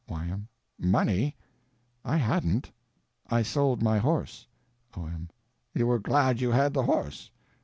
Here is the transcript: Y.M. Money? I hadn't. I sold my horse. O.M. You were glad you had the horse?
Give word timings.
Y.M. 0.09 0.47
Money? 0.79 1.35
I 2.03 2.17
hadn't. 2.17 2.71
I 3.27 3.43
sold 3.43 3.83
my 3.83 3.99
horse. 3.99 4.47
O.M. 4.97 5.29
You 5.75 5.85
were 5.85 5.99
glad 5.99 6.41
you 6.41 6.49
had 6.49 6.73
the 6.73 6.81
horse? 6.81 7.29